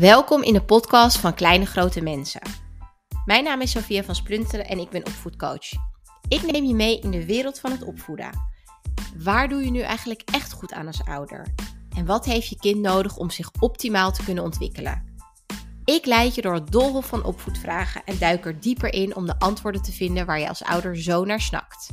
[0.00, 2.40] Welkom in de podcast van Kleine Grote Mensen.
[3.24, 5.70] Mijn naam is Sophia van Splunteren en ik ben opvoedcoach.
[6.28, 8.30] Ik neem je mee in de wereld van het opvoeden.
[9.16, 11.46] Waar doe je nu eigenlijk echt goed aan als ouder?
[11.96, 15.04] En wat heeft je kind nodig om zich optimaal te kunnen ontwikkelen?
[15.84, 19.38] Ik leid je door het doolhof van opvoedvragen en duik er dieper in om de
[19.38, 21.88] antwoorden te vinden waar je als ouder zo naar snakt.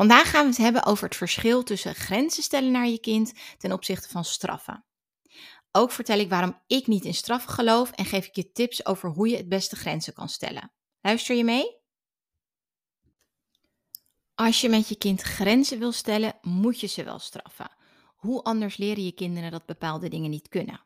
[0.00, 3.72] Vandaag gaan we het hebben over het verschil tussen grenzen stellen naar je kind ten
[3.72, 4.84] opzichte van straffen.
[5.72, 9.10] Ook vertel ik waarom ik niet in straffen geloof en geef ik je tips over
[9.10, 10.72] hoe je het beste grenzen kan stellen.
[11.00, 11.76] Luister je mee?
[14.34, 17.70] Als je met je kind grenzen wil stellen, moet je ze wel straffen.
[18.16, 20.84] Hoe anders leren je kinderen dat bepaalde dingen niet kunnen?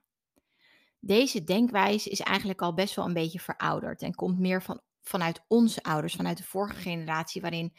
[1.00, 5.44] Deze denkwijze is eigenlijk al best wel een beetje verouderd en komt meer van, vanuit
[5.48, 7.72] onze ouders, vanuit de vorige generatie, waarin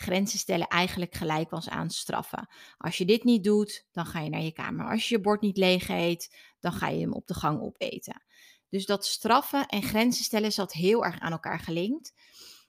[0.00, 2.48] grenzen stellen eigenlijk gelijk was aan straffen.
[2.76, 4.90] Als je dit niet doet, dan ga je naar je kamer.
[4.90, 8.22] Als je je bord niet leeg eet, dan ga je hem op de gang opeten.
[8.68, 12.12] Dus dat straffen en grenzen stellen zat heel erg aan elkaar gelinkt.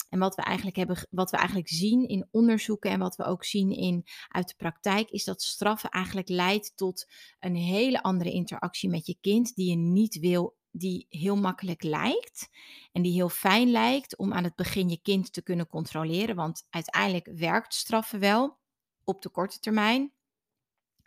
[0.09, 3.44] En wat we eigenlijk hebben, wat we eigenlijk zien in onderzoeken en wat we ook
[3.44, 7.08] zien in, uit de praktijk, is dat straffen eigenlijk leidt tot
[7.40, 12.50] een hele andere interactie met je kind die je niet wil die heel makkelijk lijkt
[12.92, 16.36] en die heel fijn lijkt om aan het begin je kind te kunnen controleren.
[16.36, 18.58] Want uiteindelijk werkt straffen wel
[19.03, 20.14] op de korte termijn.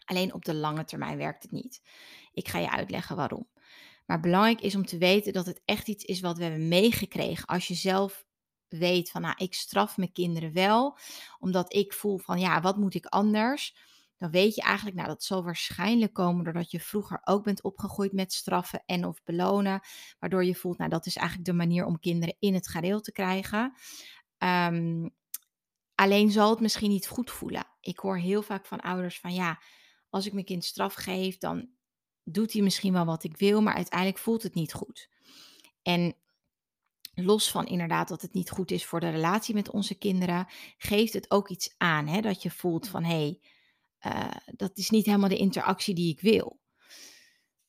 [0.05, 1.83] Alleen op de lange termijn werkt het niet.
[2.33, 3.49] Ik ga je uitleggen waarom.
[4.07, 7.47] Maar belangrijk is om te weten dat het echt iets is wat we hebben meegekregen.
[7.47, 8.25] Als je zelf
[8.69, 10.99] weet van, nou, ik straf mijn kinderen wel,
[11.39, 13.77] omdat ik voel van, ja, wat moet ik anders?
[14.23, 18.13] Dan weet je eigenlijk, nou dat zal waarschijnlijk komen doordat je vroeger ook bent opgegroeid
[18.13, 19.81] met straffen en of belonen,
[20.19, 23.13] waardoor je voelt, nou dat is eigenlijk de manier om kinderen in het gareel te
[23.13, 23.75] krijgen.
[24.39, 25.15] Um,
[25.95, 27.67] alleen zal het misschien niet goed voelen.
[27.81, 29.63] Ik hoor heel vaak van ouders van ja,
[30.11, 31.69] als ik mijn kind straf geef, dan
[32.25, 35.09] doet hij misschien wel wat ik wil, maar uiteindelijk voelt het niet goed.
[35.83, 36.17] En
[37.15, 40.47] los van inderdaad dat het niet goed is voor de relatie met onze kinderen,
[40.79, 42.07] geeft het ook iets aan.
[42.07, 42.21] Hè?
[42.21, 43.41] Dat je voelt van hé, hey,
[44.07, 46.61] uh, dat is niet helemaal de interactie die ik wil.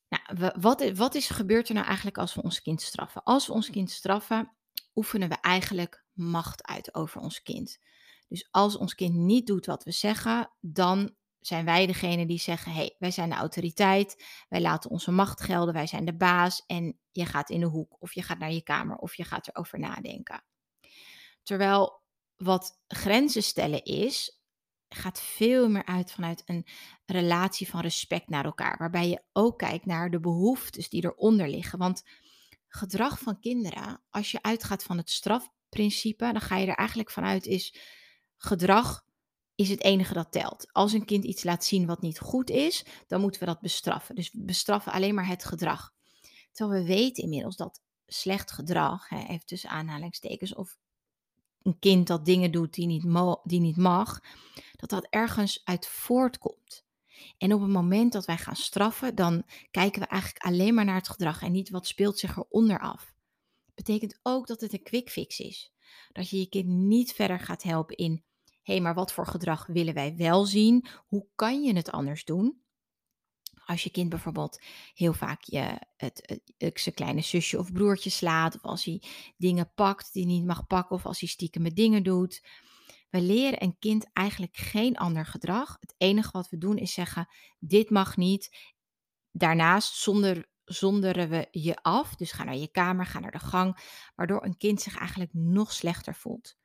[0.10, 3.24] Nou, wat, wat is, gebeurt er nou eigenlijk als we ons kind straffen?
[3.24, 4.56] Als we ons kind straffen,
[4.96, 7.80] oefenen we eigenlijk macht uit over ons kind.
[8.28, 12.72] Dus als ons kind niet doet wat we zeggen, dan zijn wij degene die zeggen:
[12.72, 16.64] hé, hey, wij zijn de autoriteit, wij laten onze macht gelden, wij zijn de baas
[16.66, 19.48] en je gaat in de hoek of je gaat naar je kamer of je gaat
[19.48, 20.44] erover nadenken.
[21.44, 22.02] Terwijl
[22.36, 24.43] wat grenzen stellen is,
[24.96, 26.66] gaat veel meer uit vanuit een
[27.06, 28.78] relatie van respect naar elkaar.
[28.78, 31.80] Waarbij je ook kijkt naar de behoeftes die eronder liggen.
[31.80, 32.04] Want
[32.68, 37.46] gedrag van kinderen, als je uitgaat van het strafprincipe, dan ga je er eigenlijk vanuit
[37.46, 37.76] is
[38.38, 39.06] gedrag
[39.56, 40.74] is het enige dat telt.
[40.74, 44.16] Als een kind iets laat zien wat niet goed is, dan moeten we dat bestraffen.
[44.16, 45.92] Dus bestraffen alleen maar het gedrag.
[46.52, 50.78] Terwijl we weten inmiddels dat slecht gedrag, hè, even tussen aanhalingstekens, of
[51.63, 53.06] een kind dat dingen doet die niet,
[53.44, 54.19] die niet mag,
[54.75, 56.85] dat dat ergens uit voortkomt.
[57.38, 60.96] En op het moment dat wij gaan straffen, dan kijken we eigenlijk alleen maar naar
[60.96, 63.13] het gedrag en niet wat speelt zich eronder af.
[63.75, 65.74] Betekent ook dat het een quick fix is.
[66.12, 68.24] Dat je je kind niet verder gaat helpen in,
[68.62, 70.85] hé, hey, maar wat voor gedrag willen wij wel zien?
[71.07, 72.62] Hoe kan je het anders doen?
[73.66, 74.62] Als je kind bijvoorbeeld
[74.94, 79.01] heel vaak je, het, het, zijn kleine zusje of broertje slaat, of als hij
[79.38, 82.47] dingen pakt die niet mag pakken, of als hij stiekem met dingen doet.
[83.09, 85.78] We leren een kind eigenlijk geen ander gedrag.
[85.79, 87.28] Het enige wat we doen is zeggen:
[87.59, 88.72] dit mag niet.
[89.31, 92.16] Daarnaast zonder, zonderen we je af.
[92.16, 93.78] Dus ga naar je kamer, ga naar de gang,
[94.16, 96.57] waardoor een kind zich eigenlijk nog slechter voelt.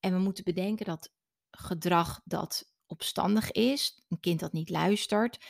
[0.00, 1.12] En we moeten bedenken dat
[1.50, 5.44] gedrag dat opstandig is, een kind dat niet luistert,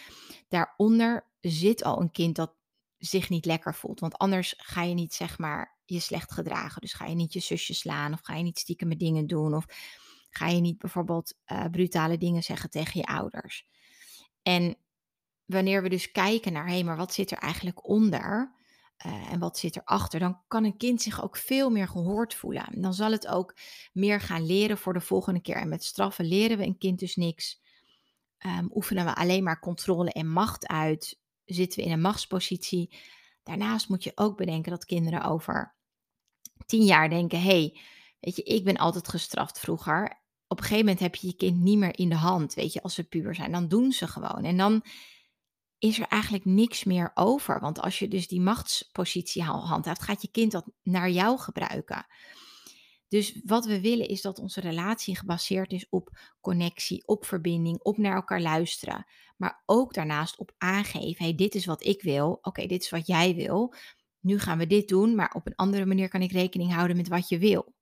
[0.48, 2.54] daaronder zit al een kind dat
[2.98, 4.00] zich niet lekker voelt.
[4.00, 6.80] Want anders ga je niet zeg maar je slecht gedragen.
[6.80, 9.64] Dus ga je niet je zusje slaan of ga je niet stiekem dingen doen of
[10.30, 13.66] ga je niet bijvoorbeeld uh, brutale dingen zeggen tegen je ouders.
[14.42, 14.76] En
[15.44, 18.55] wanneer we dus kijken naar, hé, maar wat zit er eigenlijk onder?
[19.06, 22.80] Uh, en wat zit erachter, dan kan een kind zich ook veel meer gehoord voelen.
[22.80, 23.56] dan zal het ook
[23.92, 25.56] meer gaan leren voor de volgende keer.
[25.56, 27.60] En met straffen leren we een kind dus niks.
[28.46, 31.18] Um, oefenen we alleen maar controle en macht uit.
[31.44, 32.96] Zitten we in een machtspositie.
[33.42, 35.74] Daarnaast moet je ook bedenken dat kinderen over
[36.66, 37.80] tien jaar denken: hey,
[38.20, 40.24] weet je, ik ben altijd gestraft vroeger.
[40.48, 42.54] Op een gegeven moment heb je je kind niet meer in de hand.
[42.54, 44.44] Weet je, als ze puber zijn, dan doen ze gewoon.
[44.44, 44.84] En dan
[45.78, 47.60] is er eigenlijk niks meer over.
[47.60, 52.06] Want als je dus die machtspositie handhaaft, gaat je kind dat naar jou gebruiken.
[53.08, 57.96] Dus wat we willen is dat onze relatie gebaseerd is op connectie, op verbinding, op
[57.96, 59.06] naar elkaar luisteren.
[59.36, 62.38] Maar ook daarnaast op aangeven: hey, dit is wat ik wil.
[62.42, 63.74] Oké, dit is wat jij wil.
[64.20, 67.08] Nu gaan we dit doen, maar op een andere manier kan ik rekening houden met
[67.08, 67.74] wat je wil.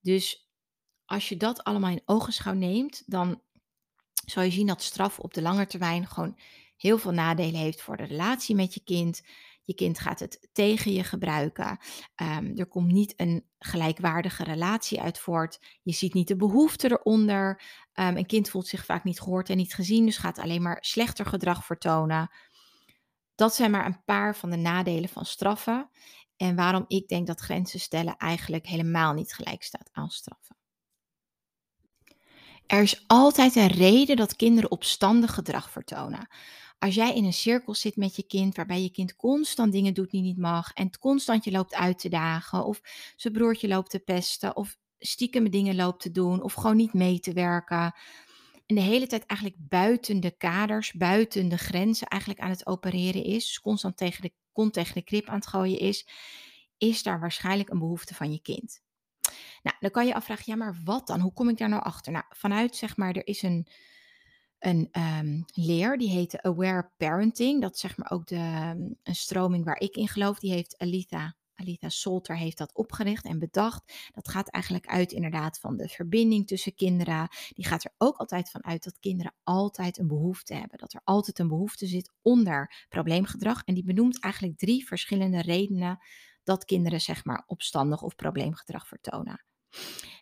[0.00, 0.50] Dus
[1.04, 3.42] als je dat allemaal in ogenschouw neemt, dan
[4.24, 6.38] zal je zien dat straf op de lange termijn gewoon
[6.80, 9.22] heel veel nadelen heeft voor de relatie met je kind.
[9.64, 11.78] Je kind gaat het tegen je gebruiken.
[12.22, 15.78] Um, er komt niet een gelijkwaardige relatie uit voort.
[15.82, 17.62] Je ziet niet de behoefte eronder.
[17.94, 20.78] Um, een kind voelt zich vaak niet gehoord en niet gezien, dus gaat alleen maar
[20.80, 22.30] slechter gedrag vertonen.
[23.34, 25.90] Dat zijn maar een paar van de nadelen van straffen.
[26.36, 30.56] En waarom ik denk dat grenzen stellen eigenlijk helemaal niet gelijk staat aan straffen.
[32.66, 36.28] Er is altijd een reden dat kinderen opstandig gedrag vertonen.
[36.80, 40.10] Als jij in een cirkel zit met je kind, waarbij je kind constant dingen doet
[40.10, 42.80] die niet mag, en constant je loopt uit te dagen, of
[43.16, 47.20] zijn broertje loopt te pesten, of stiekem dingen loopt te doen, of gewoon niet mee
[47.20, 47.94] te werken,
[48.70, 53.24] en de hele tijd eigenlijk buiten de kaders, buiten de grenzen eigenlijk aan het opereren
[53.24, 56.06] is, dus constant tegen de kont tegen de krip aan het gooien is,
[56.78, 58.82] is daar waarschijnlijk een behoefte van je kind.
[59.62, 61.20] Nou, dan kan je afvragen, ja, maar wat dan?
[61.20, 62.12] Hoe kom ik daar nou achter?
[62.12, 63.66] Nou, vanuit zeg maar, er is een,
[64.60, 67.60] een um, leer, die heet Aware Parenting.
[67.60, 70.38] Dat is zeg maar ook de, um, een stroming waar ik in geloof.
[70.38, 74.10] Die heeft Alita, Alita Solter heeft dat opgericht en bedacht.
[74.12, 77.28] Dat gaat eigenlijk uit inderdaad van de verbinding tussen kinderen.
[77.48, 80.78] Die gaat er ook altijd van uit dat kinderen altijd een behoefte hebben.
[80.78, 83.62] Dat er altijd een behoefte zit onder probleemgedrag.
[83.64, 85.98] En die benoemt eigenlijk drie verschillende redenen
[86.44, 89.44] dat kinderen zeg maar opstandig of probleemgedrag vertonen.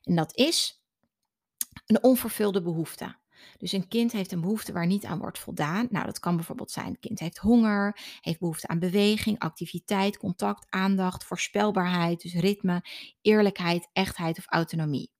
[0.02, 0.82] En dat is
[1.86, 3.16] een onvervulde behoefte.
[3.58, 5.86] Dus een kind heeft een behoefte waar niet aan wordt voldaan.
[5.90, 10.66] Nou, dat kan bijvoorbeeld zijn: het kind heeft honger, heeft behoefte aan beweging, activiteit, contact,
[10.68, 12.84] aandacht, voorspelbaarheid, dus ritme,
[13.20, 15.10] eerlijkheid, echtheid of autonomie.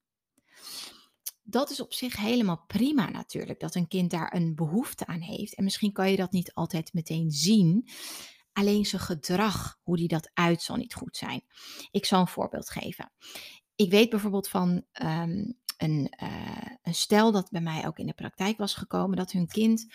[1.42, 5.54] Dat is op zich helemaal prima natuurlijk, dat een kind daar een behoefte aan heeft.
[5.54, 7.88] En misschien kan je dat niet altijd meteen zien.
[8.52, 11.42] Alleen zijn gedrag, hoe die dat uit, zal niet goed zijn.
[11.90, 13.12] Ik zal een voorbeeld geven.
[13.74, 18.12] Ik weet bijvoorbeeld van um, een, uh, een stel dat bij mij ook in de
[18.12, 19.86] praktijk was gekomen, dat hun kind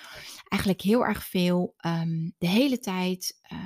[0.47, 3.59] eigenlijk heel erg veel um, de hele tijd uh,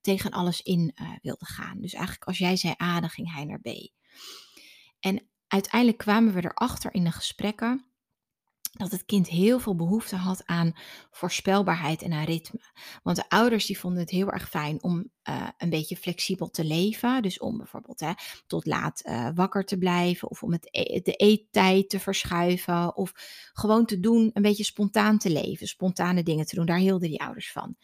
[0.00, 1.80] tegen alles in uh, wilde gaan.
[1.80, 3.68] Dus eigenlijk als jij zei A, dan ging hij naar B.
[5.00, 7.91] En uiteindelijk kwamen we erachter in de gesprekken
[8.72, 10.72] dat het kind heel veel behoefte had aan
[11.10, 12.60] voorspelbaarheid en aan ritme.
[13.02, 16.64] Want de ouders die vonden het heel erg fijn om uh, een beetje flexibel te
[16.64, 17.22] leven.
[17.22, 18.12] Dus om bijvoorbeeld hè,
[18.46, 23.12] tot laat uh, wakker te blijven of om het e de eettijd te verschuiven of
[23.52, 26.66] gewoon te doen, een beetje spontaan te leven, spontane dingen te doen.
[26.66, 27.76] Daar hielden die ouders van.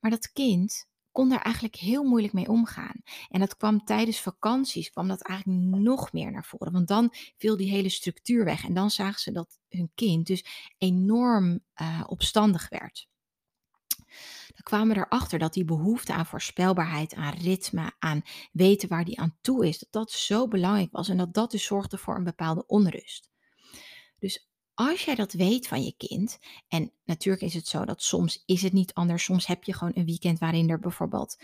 [0.00, 3.02] Maar dat kind kon daar eigenlijk heel moeilijk mee omgaan.
[3.28, 6.72] En dat kwam tijdens vakanties, kwam dat eigenlijk nog meer naar voren.
[6.72, 8.64] Want dan viel die hele structuur weg.
[8.64, 10.44] En dan zagen ze dat hun kind dus
[10.78, 13.08] enorm uh, opstandig werd.
[14.46, 18.22] Dan kwamen we erachter dat die behoefte aan voorspelbaarheid, aan ritme, aan
[18.52, 21.64] weten waar die aan toe is, dat dat zo belangrijk was en dat dat dus
[21.64, 23.30] zorgde voor een bepaalde onrust.
[24.18, 26.38] Dus als jij dat weet van je kind,
[26.68, 29.92] en natuurlijk is het zo dat soms is het niet anders, soms heb je gewoon
[29.94, 31.42] een weekend waarin er bijvoorbeeld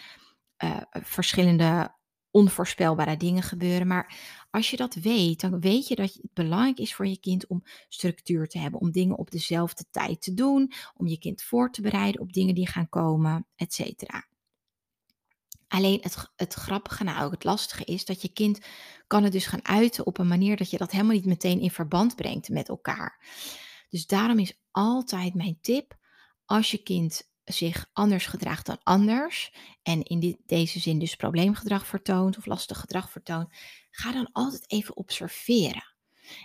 [0.65, 1.99] uh, verschillende
[2.31, 3.87] onvoorspelbare dingen gebeuren.
[3.87, 4.19] Maar
[4.51, 7.63] als je dat weet, dan weet je dat het belangrijk is voor je kind om
[7.89, 11.83] structuur te hebben, om dingen op dezelfde tijd te doen, om je kind voor te
[11.83, 14.30] bereiden op dingen die gaan komen, et cetera.
[15.71, 18.61] Alleen het, het grappige, nou ook het lastige is dat je kind
[19.07, 21.71] kan het dus gaan uiten op een manier dat je dat helemaal niet meteen in
[21.71, 23.25] verband brengt met elkaar.
[23.89, 25.97] Dus daarom is altijd mijn tip,
[26.45, 31.87] als je kind zich anders gedraagt dan anders en in dit, deze zin dus probleemgedrag
[31.87, 33.49] vertoont of lastig gedrag vertoont,
[33.91, 35.95] ga dan altijd even observeren.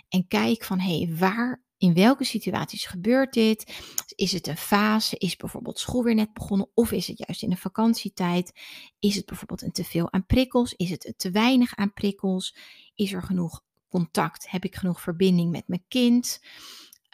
[0.08, 3.74] En kijk van hé, hey, waar in welke situaties gebeurt dit?
[4.14, 5.16] Is het een fase?
[5.16, 6.70] Is bijvoorbeeld school weer net begonnen?
[6.74, 8.60] Of is het juist in de vakantietijd?
[8.98, 10.74] Is het bijvoorbeeld een te veel aan prikkels?
[10.74, 12.56] Is het te weinig aan prikkels?
[12.94, 14.50] Is er genoeg contact?
[14.50, 16.40] Heb ik genoeg verbinding met mijn kind?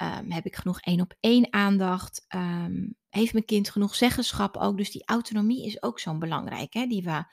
[0.03, 2.27] Um, heb ik genoeg één op één aandacht?
[2.29, 4.77] Um, heeft mijn kind genoeg zeggenschap ook?
[4.77, 7.25] Dus die autonomie is ook zo'n belangrijk, die we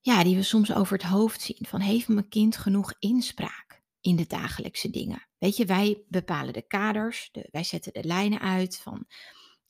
[0.00, 1.66] ja, die we soms over het hoofd zien.
[1.68, 3.71] Van heeft mijn kind genoeg inspraak?
[4.02, 5.28] In de dagelijkse dingen.
[5.38, 9.06] Weet je, wij bepalen de kaders, de, wij zetten de lijnen uit van.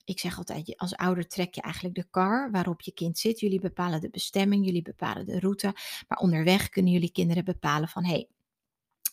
[0.05, 3.41] Ik zeg altijd, als ouder trek je eigenlijk de kar waarop je kind zit.
[3.41, 5.75] Jullie bepalen de bestemming, jullie bepalen de route.
[6.09, 8.29] Maar onderweg kunnen jullie kinderen bepalen van, hé, hey,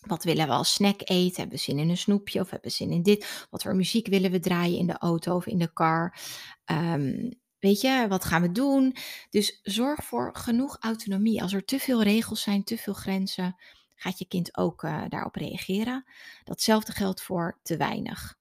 [0.07, 1.35] wat willen we als snack eten?
[1.35, 3.47] Hebben we zin in een snoepje of hebben we zin in dit?
[3.49, 6.19] Wat voor muziek willen we draaien in de auto of in de car?
[6.65, 8.95] Um, weet je, wat gaan we doen?
[9.29, 11.41] Dus zorg voor genoeg autonomie.
[11.41, 13.55] Als er te veel regels zijn, te veel grenzen,
[14.00, 16.06] gaat je kind ook uh, daarop reageren.
[16.44, 18.38] Datzelfde geldt voor te weinig.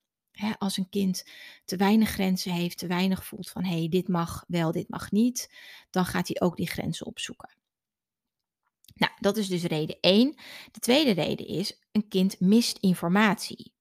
[0.59, 1.25] Als een kind
[1.65, 5.11] te weinig grenzen heeft, te weinig voelt van hé, hey, dit mag wel, dit mag
[5.11, 5.53] niet,
[5.91, 7.57] dan gaat hij ook die grenzen opzoeken.
[8.95, 10.35] Nou, dat is dus reden 1.
[10.71, 13.73] De tweede reden is, een kind mist informatie.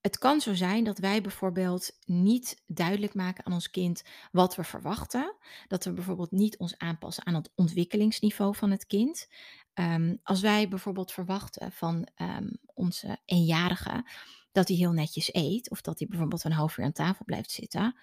[0.00, 4.02] Het kan zo zijn dat wij bijvoorbeeld niet duidelijk maken aan ons kind
[4.32, 5.36] wat we verwachten.
[5.68, 9.28] Dat we bijvoorbeeld niet ons aanpassen aan het ontwikkelingsniveau van het kind.
[9.74, 14.10] Um, als wij bijvoorbeeld verwachten van um, onze eenjarige
[14.52, 17.50] dat hij heel netjes eet, of dat hij bijvoorbeeld een half uur aan tafel blijft
[17.50, 17.96] zitten,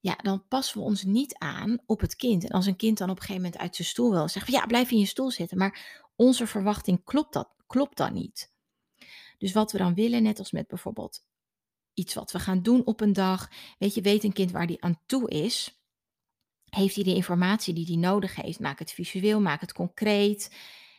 [0.00, 2.44] ja, dan passen we ons niet aan op het kind.
[2.44, 4.58] En als een kind dan op een gegeven moment uit zijn stoel wil, zeggen we
[4.58, 5.58] ja, blijf in je stoel zitten.
[5.58, 8.52] Maar onze verwachting klopt, dat, klopt dan niet.
[9.38, 11.24] Dus wat we dan willen, net als met bijvoorbeeld
[11.94, 13.50] iets wat we gaan doen op een dag.
[13.78, 15.80] Weet je, weet een kind waar die aan toe is.
[16.68, 18.60] Heeft hij de informatie die hij nodig heeft?
[18.60, 20.54] Maak het visueel, maak het concreet.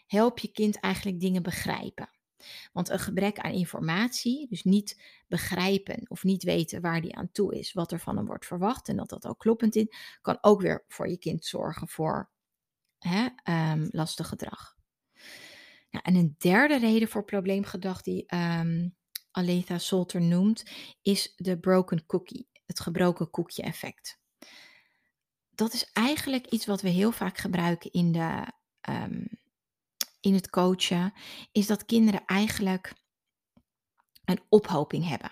[0.08, 2.10] Help je kind eigenlijk dingen begrijpen.
[2.74, 7.56] Want een gebrek aan informatie, dus niet begrijpen of niet weten waar die aan toe
[7.60, 9.88] is, wat er van hem wordt verwacht en dat dat ook kloppend is,
[10.22, 12.30] kan ook weer voor je kind zorgen voor
[13.00, 13.28] hè,
[13.72, 14.76] um, lastig gedrag.
[15.90, 18.96] Nou, en een derde reden voor probleemgedrag die um,
[19.32, 20.64] Aletha Solter noemt,
[21.02, 24.20] is de broken cookie, het gebroken koekje effect.
[25.50, 28.52] Dat is eigenlijk iets wat we heel vaak gebruiken in de
[28.90, 29.28] um,
[30.20, 31.14] in het coachen,
[31.52, 32.94] is dat kinderen eigenlijk
[34.26, 35.32] een ophoping hebben.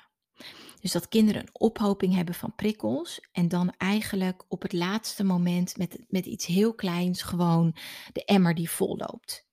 [0.80, 5.77] Dus dat kinderen een ophoping hebben van prikkels en dan eigenlijk op het laatste moment
[5.77, 7.75] met, met iets heel kleins gewoon
[8.13, 9.48] de emmer die vol loopt.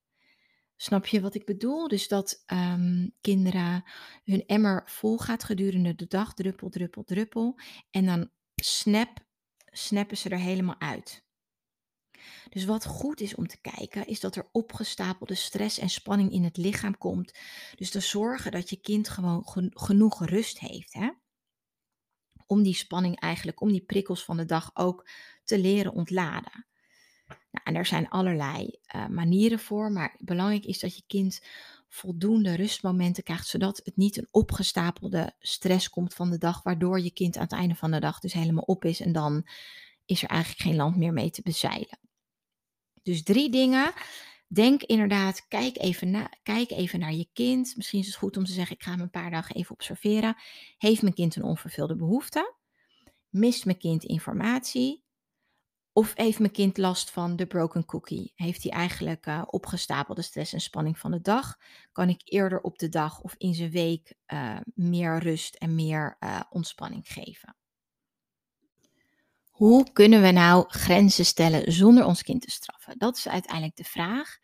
[0.76, 1.88] Snap je wat ik bedoel?
[1.88, 3.84] Dus dat um, kinderen
[4.24, 7.58] hun emmer vol gaat gedurende de dag, druppel, druppel, druppel.
[7.90, 9.26] En dan snap,
[9.64, 11.24] snappen ze er helemaal uit.
[12.48, 16.44] Dus wat goed is om te kijken, is dat er opgestapelde stress en spanning in
[16.44, 17.38] het lichaam komt.
[17.76, 20.92] Dus te zorgen dat je kind gewoon genoeg rust heeft.
[20.92, 21.10] Hè?
[22.46, 25.08] Om die spanning eigenlijk, om die prikkels van de dag ook
[25.44, 26.66] te leren ontladen.
[27.26, 31.42] Nou, en er zijn allerlei uh, manieren voor, maar belangrijk is dat je kind
[31.88, 37.10] voldoende rustmomenten krijgt, zodat het niet een opgestapelde stress komt van de dag, waardoor je
[37.10, 39.46] kind aan het einde van de dag dus helemaal op is en dan
[40.06, 41.98] is er eigenlijk geen land meer mee te bezeilen.
[43.02, 43.92] Dus drie dingen.
[44.48, 47.76] Denk inderdaad, kijk even, na, kijk even naar je kind.
[47.76, 50.36] Misschien is het goed om te zeggen, ik ga hem een paar dagen even observeren.
[50.78, 52.54] Heeft mijn kind een onvervulde behoefte?
[53.28, 55.04] Mist mijn kind informatie?
[55.92, 58.32] Of heeft mijn kind last van de broken cookie?
[58.34, 61.58] Heeft hij eigenlijk uh, opgestapelde stress en spanning van de dag?
[61.92, 66.16] Kan ik eerder op de dag of in zijn week uh, meer rust en meer
[66.20, 67.56] uh, ontspanning geven?
[69.62, 72.98] Hoe kunnen we nou grenzen stellen zonder ons kind te straffen?
[72.98, 74.38] Dat is uiteindelijk de vraag.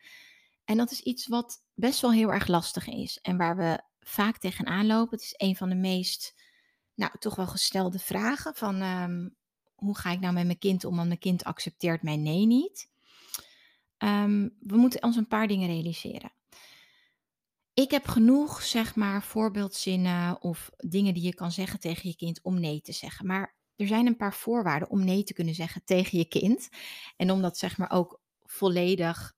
[0.65, 4.37] En dat is iets wat best wel heel erg lastig is en waar we vaak
[4.37, 5.17] tegenaan lopen.
[5.17, 6.41] Het is een van de meest,
[6.95, 9.35] nou, toch wel gestelde vragen van um,
[9.75, 12.89] hoe ga ik nou met mijn kind om, want mijn kind accepteert mijn nee niet.
[13.97, 16.31] Um, we moeten ons een paar dingen realiseren.
[17.73, 22.41] Ik heb genoeg, zeg maar, voorbeeldzinnen of dingen die je kan zeggen tegen je kind
[22.41, 23.25] om nee te zeggen.
[23.25, 26.69] Maar er zijn een paar voorwaarden om nee te kunnen zeggen tegen je kind.
[27.17, 29.35] En om dat zeg maar ook volledig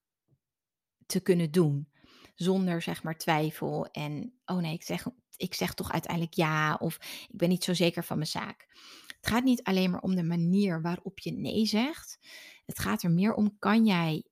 [1.06, 1.88] te kunnen doen.
[2.34, 5.06] Zonder zeg maar twijfel en oh nee, ik zeg,
[5.36, 6.96] ik zeg toch uiteindelijk ja of
[7.30, 8.66] ik ben niet zo zeker van mijn zaak.
[9.06, 12.18] Het gaat niet alleen maar om de manier waarop je nee zegt.
[12.66, 14.24] Het gaat er meer om, kan jij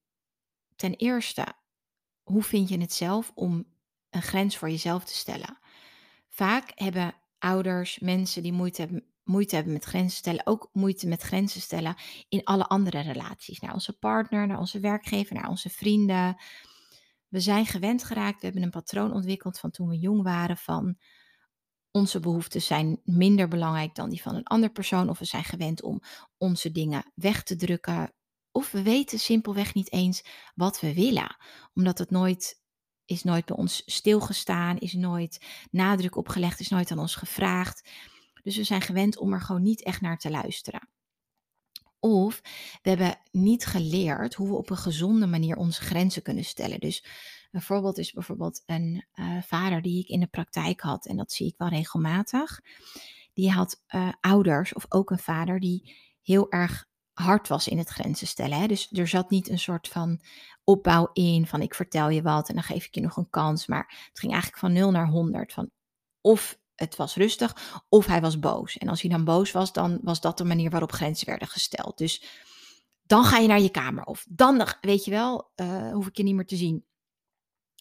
[0.77, 1.55] ten eerste,
[2.23, 3.65] hoe vind je het zelf om
[4.11, 5.59] een grens voor jezelf te stellen?
[6.29, 11.23] Vaak hebben ouders, mensen die moeite hebben moeite hebben met grenzen stellen, ook moeite met
[11.23, 11.97] grenzen stellen
[12.29, 13.61] in alle andere relaties.
[13.61, 16.37] Naar onze partner, naar onze werkgever, naar onze vrienden.
[17.29, 20.99] We zijn gewend geraakt, we hebben een patroon ontwikkeld van toen we jong waren van
[21.91, 25.09] onze behoeften zijn minder belangrijk dan die van een ander persoon.
[25.09, 26.01] Of we zijn gewend om
[26.39, 28.13] onze dingen weg te drukken.
[28.53, 31.37] Of we weten simpelweg niet eens wat we willen.
[31.75, 32.61] Omdat het nooit
[33.05, 37.89] is nooit bij ons stilgestaan, is nooit nadruk opgelegd, is nooit aan ons gevraagd.
[38.43, 40.89] Dus we zijn gewend om er gewoon niet echt naar te luisteren.
[41.99, 42.41] Of
[42.83, 46.81] we hebben niet geleerd hoe we op een gezonde manier onze grenzen kunnen stellen.
[46.81, 47.05] Dus
[47.51, 51.33] een voorbeeld is bijvoorbeeld een uh, vader die ik in de praktijk had, en dat
[51.33, 52.61] zie ik wel regelmatig.
[53.33, 57.89] Die had uh, ouders of ook een vader die heel erg hard was in het
[57.89, 58.59] grenzen stellen.
[58.59, 58.67] Hè?
[58.67, 60.21] Dus er zat niet een soort van
[60.65, 63.67] opbouw in van ik vertel je wat en dan geef ik je nog een kans.
[63.67, 65.53] Maar het ging eigenlijk van 0 naar 100.
[65.53, 65.71] Van
[66.21, 68.79] of het was rustig, of hij was boos.
[68.79, 71.99] En als hij dan boos was, dan was dat de manier waarop grenzen werden gesteld.
[71.99, 72.23] Dus
[73.07, 74.05] dan ga je naar je kamer.
[74.05, 76.85] Of dan, weet je wel, uh, hoef ik je niet meer te zien.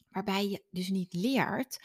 [0.09, 1.83] Waarbij je dus niet leert,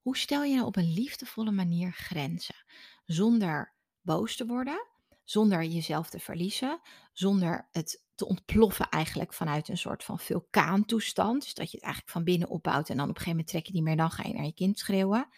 [0.00, 2.64] hoe stel je nou op een liefdevolle manier grenzen?
[3.04, 4.86] Zonder boos te worden,
[5.24, 6.80] zonder jezelf te verliezen,
[7.12, 11.42] zonder het te ontploffen eigenlijk vanuit een soort van vulkaantoestand.
[11.42, 13.66] Dus dat je het eigenlijk van binnen opbouwt en dan op een gegeven moment trek
[13.66, 15.28] je niet meer, dan ga je naar je kind schreeuwen.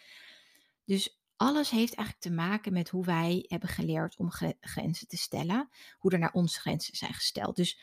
[0.85, 5.69] Dus alles heeft eigenlijk te maken met hoe wij hebben geleerd om grenzen te stellen,
[5.97, 7.55] hoe er naar ons grenzen zijn gesteld.
[7.55, 7.79] Dus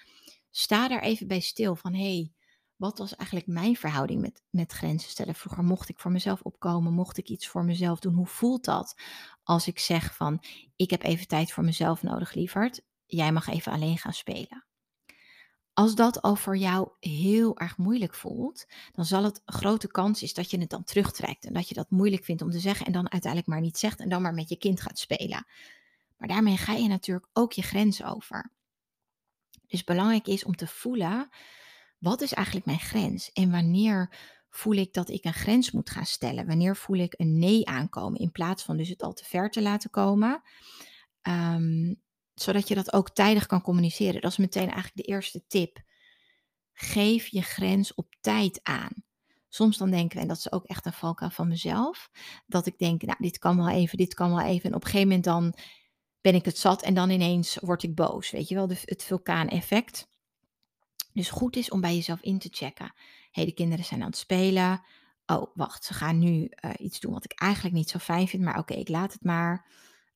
[0.51, 2.33] sta daar even bij stil van hé, hey,
[2.77, 5.35] wat was eigenlijk mijn verhouding met, met grenzen stellen?
[5.35, 8.15] Vroeger mocht ik voor mezelf opkomen, mocht ik iets voor mezelf doen.
[8.15, 9.01] Hoe voelt dat
[9.43, 10.43] als ik zeg van
[10.77, 12.83] ik heb even tijd voor mezelf nodig, lieverd.
[13.07, 14.65] Jij mag even alleen gaan spelen.
[15.81, 20.35] Als dat al voor jou heel erg moeilijk voelt, dan zal het grote kans is
[20.35, 22.93] dat je het dan terugtrekt en dat je dat moeilijk vindt om te zeggen en
[22.93, 25.47] dan uiteindelijk maar niet zegt en dan maar met je kind gaat spelen.
[26.17, 28.53] Maar daarmee ga je natuurlijk ook je grens over.
[29.67, 31.29] Dus belangrijk is om te voelen,
[31.99, 34.17] wat is eigenlijk mijn grens en wanneer
[34.49, 36.47] voel ik dat ik een grens moet gaan stellen?
[36.47, 39.63] Wanneer voel ik een nee aankomen in plaats van dus het al te ver te
[39.63, 40.43] laten komen?
[41.23, 42.01] Um,
[42.43, 44.21] zodat je dat ook tijdig kan communiceren.
[44.21, 45.81] Dat is meteen eigenlijk de eerste tip.
[46.73, 48.93] Geef je grens op tijd aan.
[49.49, 52.11] Soms dan denken we, en dat is ook echt een valkuil van mezelf,
[52.47, 54.71] dat ik denk, nou, dit kan wel even, dit kan wel even.
[54.71, 55.55] En op een gegeven moment dan
[56.21, 58.31] ben ik het zat en dan ineens word ik boos.
[58.31, 60.09] Weet je wel, het vulkaaneffect.
[61.13, 62.95] Dus goed is om bij jezelf in te checken.
[63.31, 64.83] Hey, de kinderen zijn aan het spelen.
[65.27, 68.43] Oh, wacht, ze gaan nu uh, iets doen wat ik eigenlijk niet zo fijn vind,
[68.43, 69.67] maar oké, ik laat het maar.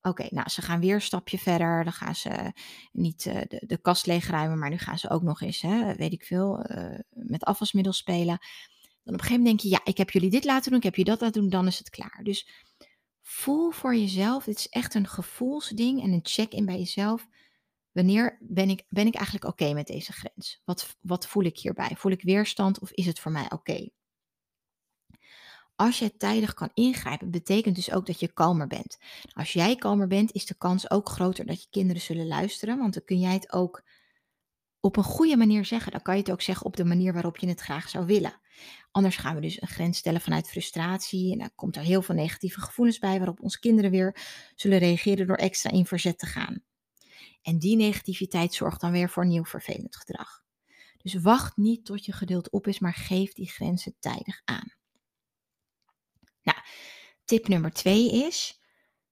[0.07, 1.85] Oké, nou, ze gaan weer een stapje verder.
[1.85, 2.53] Dan gaan ze
[2.93, 6.13] niet uh, de, de kast leegruimen, maar nu gaan ze ook nog eens, hè, weet
[6.13, 8.39] ik veel, uh, met afwasmiddel spelen.
[9.03, 10.85] Dan op een gegeven moment denk je, ja, ik heb jullie dit laten doen, ik
[10.85, 12.21] heb je dat laten doen, dan is het klaar.
[12.23, 12.49] Dus
[13.23, 17.27] voel voor jezelf, dit is echt een gevoelsding en een check-in bij jezelf.
[17.93, 20.61] Wanneer ben ik, ben ik eigenlijk oké met deze grens?
[20.65, 21.91] Wat, wat voel ik hierbij?
[21.97, 23.89] Voel ik weerstand of is het voor mij oké?
[25.77, 28.99] Als je tijdig kan ingrijpen, betekent dus ook dat je kalmer bent.
[29.33, 32.95] Als jij kalmer bent, is de kans ook groter dat je kinderen zullen luisteren, want
[32.95, 33.83] dan kun jij het ook
[34.81, 35.93] op een goede manier zeggen.
[35.93, 38.41] Dan kan je het ook zeggen op de manier waarop je het graag zou willen.
[38.91, 42.15] Anders gaan we dus een grens stellen vanuit frustratie en dan komt er heel veel
[42.15, 44.17] negatieve gevoelens bij waarop onze kinderen weer
[44.55, 46.63] zullen reageren door extra in verzet te gaan.
[47.43, 50.43] En die negativiteit zorgt dan weer voor nieuw vervelend gedrag.
[51.03, 54.73] Dus wacht niet tot je geduld op is, maar geef die grenzen tijdig aan.
[56.45, 56.59] Nou,
[57.25, 58.61] tip nummer twee is: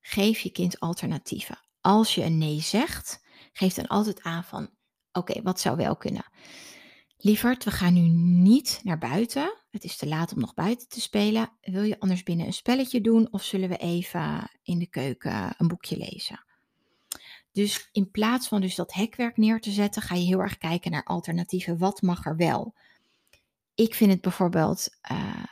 [0.00, 1.58] geef je kind alternatieven.
[1.80, 4.70] Als je een nee zegt, geef dan altijd aan van:
[5.12, 6.24] oké, wat zou wel kunnen?
[7.16, 8.08] Lieverd, we gaan nu
[8.42, 9.54] niet naar buiten.
[9.70, 11.52] Het is te laat om nog buiten te spelen.
[11.60, 15.68] Wil je anders binnen een spelletje doen of zullen we even in de keuken een
[15.68, 16.44] boekje lezen?
[17.52, 20.90] Dus in plaats van dus dat hekwerk neer te zetten, ga je heel erg kijken
[20.90, 21.78] naar alternatieven.
[21.78, 22.74] Wat mag er wel?
[23.74, 25.44] Ik vind het bijvoorbeeld uh,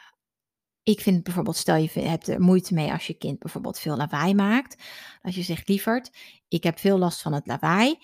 [0.83, 4.35] ik vind bijvoorbeeld, stel je hebt er moeite mee als je kind bijvoorbeeld veel lawaai
[4.35, 4.83] maakt.
[5.23, 6.11] Als je zegt, lieverd,
[6.49, 7.99] ik heb veel last van het lawaai.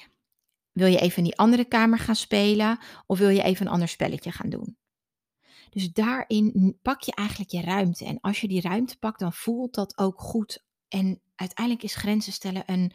[0.72, 3.88] Wil je even in die andere kamer gaan spelen of wil je even een ander
[3.88, 4.76] spelletje gaan doen?
[5.70, 8.04] Dus daarin pak je eigenlijk je ruimte.
[8.04, 10.64] En als je die ruimte pakt, dan voelt dat ook goed.
[10.88, 12.92] En uiteindelijk is grenzen stellen een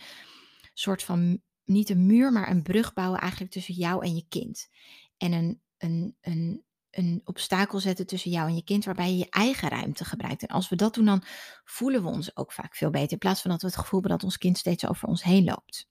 [0.73, 4.69] soort van, niet een muur, maar een brug bouwen eigenlijk tussen jou en je kind.
[5.17, 9.29] En een, een, een een obstakel zetten tussen jou en je kind, waarbij je je
[9.29, 10.41] eigen ruimte gebruikt.
[10.41, 11.23] En als we dat doen, dan
[11.63, 14.17] voelen we ons ook vaak veel beter, in plaats van dat we het gevoel hebben
[14.17, 15.89] dat ons kind steeds over ons heen loopt.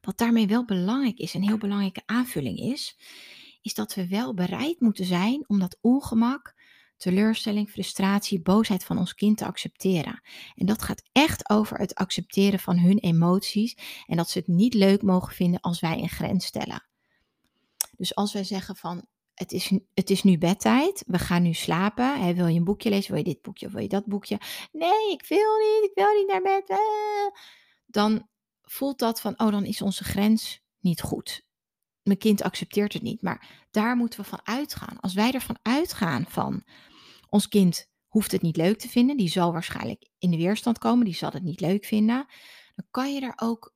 [0.00, 2.98] Wat daarmee wel belangrijk is, een heel belangrijke aanvulling is,
[3.62, 6.54] is dat we wel bereid moeten zijn om dat ongemak,
[6.96, 10.20] teleurstelling, frustratie, boosheid van ons kind te accepteren.
[10.54, 14.74] En dat gaat echt over het accepteren van hun emoties en dat ze het niet
[14.74, 16.86] leuk mogen vinden als wij een grens stellen.
[17.96, 22.34] Dus als wij zeggen van het is, het is nu bedtijd, we gaan nu slapen.
[22.34, 23.10] Wil je een boekje lezen?
[23.10, 24.40] Wil je dit boekje wil je dat boekje?
[24.72, 26.68] Nee, ik wil niet, ik wil niet naar bed.
[26.68, 26.78] Eh.
[27.86, 28.28] Dan
[28.62, 31.44] voelt dat van, oh, dan is onze grens niet goed.
[32.02, 35.00] Mijn kind accepteert het niet, maar daar moeten we van uitgaan.
[35.00, 36.64] Als wij ervan uitgaan van,
[37.28, 41.04] ons kind hoeft het niet leuk te vinden, die zal waarschijnlijk in de weerstand komen,
[41.04, 42.26] die zal het niet leuk vinden,
[42.74, 43.74] dan kan je daar ook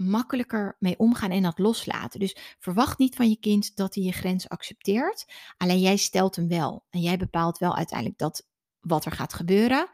[0.00, 2.20] makkelijker mee omgaan en dat loslaten.
[2.20, 5.26] Dus verwacht niet van je kind dat hij je grens accepteert.
[5.56, 6.84] Alleen jij stelt hem wel.
[6.90, 8.48] En jij bepaalt wel uiteindelijk dat
[8.80, 9.90] wat er gaat gebeuren.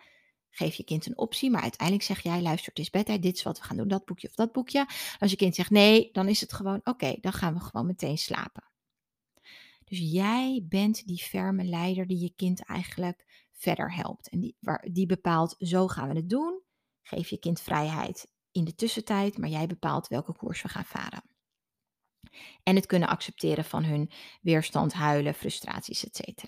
[0.50, 3.42] Geef je kind een optie, maar uiteindelijk zeg jij: luister, het is bedtijd, dit is
[3.42, 4.86] wat we gaan doen, dat boekje of dat boekje.
[5.18, 8.18] Als je kind zegt nee, dan is het gewoon: oké, dan gaan we gewoon meteen
[8.18, 8.64] slapen.
[9.84, 14.28] Dus jij bent die ferme leider die je kind eigenlijk verder helpt.
[14.28, 16.62] En die, waar, die bepaalt, zo gaan we het doen.
[17.02, 21.22] Geef je kind vrijheid in de tussentijd, maar jij bepaalt welke koers we gaan varen.
[22.62, 24.10] En het kunnen accepteren van hun
[24.42, 26.44] weerstand, huilen, frustraties, etc.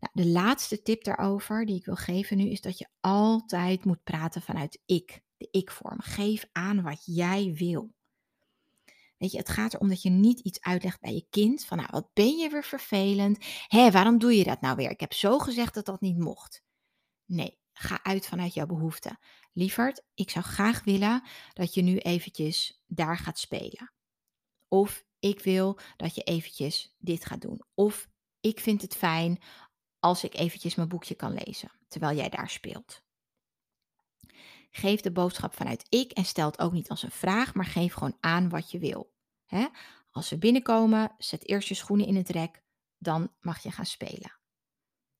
[0.00, 4.04] Nou, de laatste tip daarover die ik wil geven nu is dat je altijd moet
[4.04, 6.00] praten vanuit ik, de ik-vorm.
[6.00, 7.94] Geef aan wat jij wil.
[9.16, 11.64] Weet je, het gaat erom dat je niet iets uitlegt bij je kind.
[11.64, 13.38] Van nou, wat ben je weer vervelend.
[13.66, 14.90] Hé, waarom doe je dat nou weer?
[14.90, 16.62] Ik heb zo gezegd dat dat niet mocht.
[17.24, 19.18] Nee, ga uit vanuit jouw behoeften.
[19.58, 23.92] Lieverd, ik zou graag willen dat je nu eventjes daar gaat spelen.
[24.68, 27.62] Of ik wil dat je eventjes dit gaat doen.
[27.74, 28.08] Of
[28.40, 29.42] ik vind het fijn
[29.98, 33.02] als ik eventjes mijn boekje kan lezen terwijl jij daar speelt.
[34.70, 37.92] Geef de boodschap vanuit ik en stel het ook niet als een vraag, maar geef
[37.92, 39.14] gewoon aan wat je wil.
[40.10, 42.62] Als ze binnenkomen, zet eerst je schoenen in het rek,
[42.98, 44.35] dan mag je gaan spelen.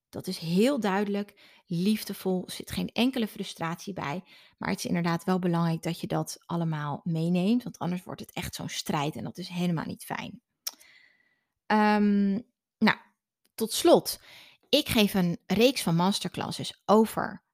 [0.08, 1.34] Dat is heel duidelijk,
[1.66, 4.22] liefdevol, er zit geen enkele frustratie bij.
[4.58, 8.32] Maar het is inderdaad wel belangrijk dat je dat allemaal meeneemt, want anders wordt het
[8.32, 10.40] echt zo'n strijd en dat is helemaal niet fijn.
[11.66, 12.46] Um,
[12.78, 12.98] nou,
[13.54, 14.20] tot slot,
[14.68, 17.44] ik geef een reeks van masterclasses over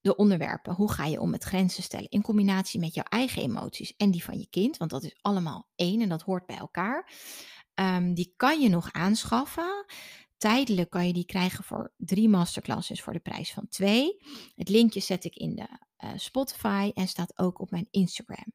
[0.00, 0.74] de onderwerpen.
[0.74, 4.24] Hoe ga je om met grenzen stellen in combinatie met jouw eigen emoties en die
[4.24, 4.76] van je kind?
[4.76, 7.12] Want dat is allemaal één en dat hoort bij elkaar.
[7.74, 9.84] Um, die kan je nog aanschaffen.
[10.44, 14.16] Tijdelijk kan je die krijgen voor drie masterclasses voor de prijs van twee.
[14.54, 15.68] Het linkje zet ik in de
[16.04, 18.52] uh, Spotify en staat ook op mijn Instagram.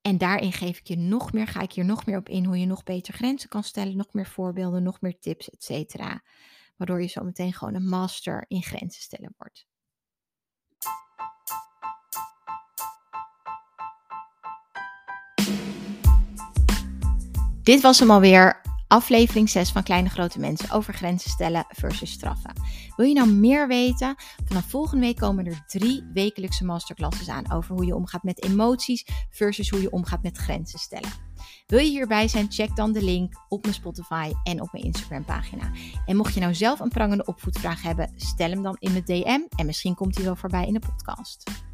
[0.00, 2.58] En daarin geef ik je nog meer, ga ik hier nog meer op in hoe
[2.58, 6.22] je nog beter grenzen kan stellen, nog meer voorbeelden, nog meer tips, et cetera.
[6.76, 9.66] Waardoor je zo meteen gewoon een master in grenzen stellen wordt.
[17.62, 18.60] Dit was hem alweer
[18.92, 22.52] aflevering 6 van Kleine Grote Mensen over grenzen stellen versus straffen.
[22.96, 24.14] Wil je nou meer weten?
[24.44, 29.06] Vanaf volgende week komen er drie wekelijkse masterclasses aan over hoe je omgaat met emoties
[29.30, 31.10] versus hoe je omgaat met grenzen stellen.
[31.66, 32.52] Wil je hierbij zijn?
[32.52, 35.70] Check dan de link op mijn Spotify en op mijn Instagram pagina.
[36.06, 39.40] En mocht je nou zelf een prangende opvoedvraag hebben, stel hem dan in de DM
[39.56, 41.71] en misschien komt hij wel voorbij in de podcast.